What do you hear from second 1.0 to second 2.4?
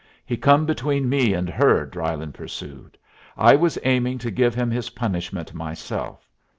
me and her," Drylyn